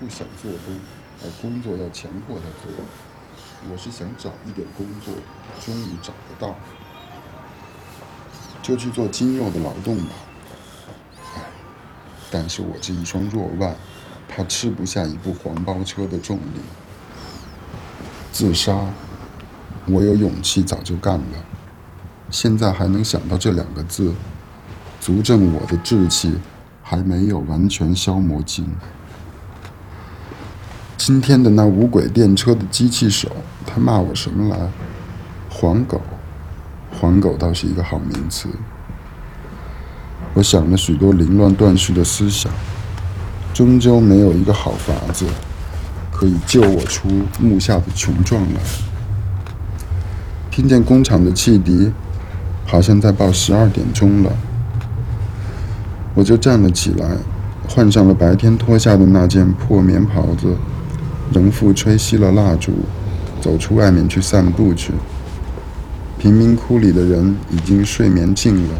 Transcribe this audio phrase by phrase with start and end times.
[0.00, 0.80] 不想做工，
[1.22, 2.72] 而工作要强迫他做。
[3.70, 5.12] 我是想找一点工作，
[5.60, 6.54] 终于找得到，
[8.62, 10.12] 就去做筋肉的劳动吧。
[11.36, 11.42] 唉，
[12.30, 13.76] 但是我这一双弱腕，
[14.26, 16.60] 怕吃不下一部黄包车的重力。
[18.32, 18.86] 自杀，
[19.86, 21.44] 我有勇气早就干了，
[22.30, 24.14] 现在还能想到这两个字，
[24.98, 26.38] 足证我的志气
[26.82, 28.66] 还没有完全消磨尽。
[31.02, 33.26] 今天的那无轨电车的机器手，
[33.64, 34.68] 他骂我什么来？
[35.48, 35.98] 黄狗，
[36.92, 38.50] 黄狗倒是一个好名词。
[40.34, 42.52] 我想了许多凌乱断续的思想，
[43.54, 45.24] 终究没有一个好法子
[46.12, 47.08] 可以救我出
[47.40, 48.60] 木下的穷状来。
[50.50, 51.90] 听见工厂的汽笛，
[52.66, 54.30] 好像在报十二点钟了，
[56.14, 57.16] 我就站了起来，
[57.66, 60.54] 换上了白天脱下的那件破棉袍子。
[61.32, 62.72] 仍复吹熄了蜡烛，
[63.40, 64.92] 走出外面去散步去。
[66.18, 68.74] 贫民窟里的人已经睡眠尽了。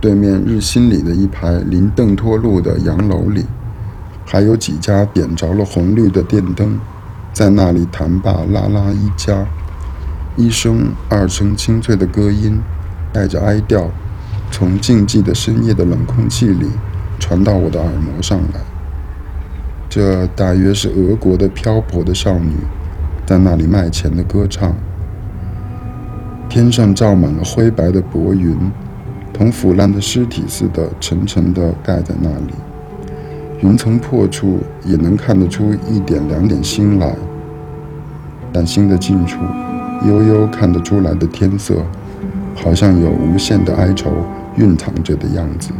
[0.00, 3.44] 对面日新里的一排临邓托路的洋楼里，
[4.24, 6.78] 还有几家点着了红绿的电灯，
[7.32, 9.44] 在那里弹罢拉拉一家，
[10.36, 12.60] 一声二声清脆的歌音，
[13.12, 13.90] 带着哀调，
[14.52, 16.68] 从静寂的深夜的冷空气里
[17.18, 18.60] 传到我的耳膜上来。
[19.88, 22.50] 这大约是俄国的漂泊的少女，
[23.24, 24.74] 在那里卖钱的歌唱。
[26.46, 28.54] 天上罩满了灰白的薄云，
[29.32, 32.54] 同腐烂的尸体似的，沉沉的盖在那里。
[33.62, 37.16] 云层破处也能看得出一点两点星来，
[38.52, 39.40] 但星的近处，
[40.06, 41.74] 悠悠看得出来的天色，
[42.54, 44.10] 好像有无限的哀愁
[44.56, 45.70] 蕴藏着的样子。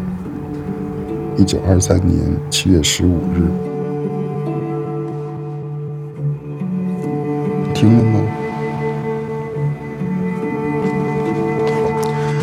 [1.36, 2.18] 一九二三年
[2.50, 3.67] 七月十五日。
[7.78, 8.47] 行了吗？